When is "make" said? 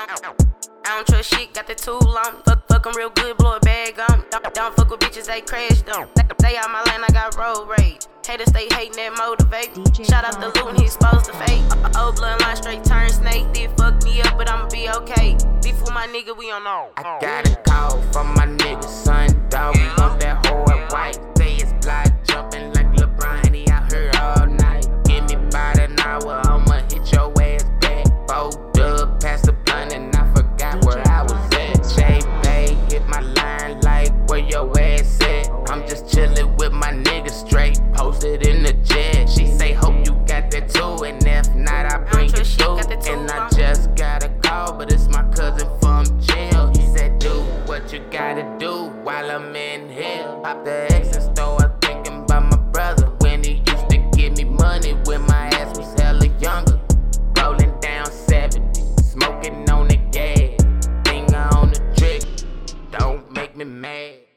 63.32-63.56